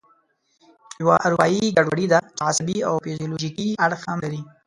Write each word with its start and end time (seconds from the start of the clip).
یوه 1.01 1.15
اروایي 1.27 1.63
ګډوډي 1.77 2.05
ده 2.13 2.19
چې 2.37 2.41
عصبي 2.47 2.77
او 2.87 2.93
فزیولوژیکي 3.03 3.67
اړخ 3.85 4.01
هم 4.09 4.17
لري. 4.25 4.41